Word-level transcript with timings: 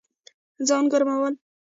ځان 0.67 0.83
ګرمول 0.91 1.33